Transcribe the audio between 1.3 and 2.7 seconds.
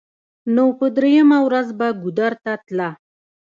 ورځ به ګودر ته